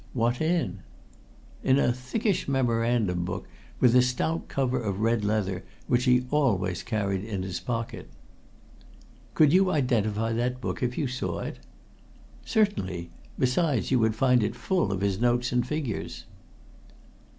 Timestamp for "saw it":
11.05-11.59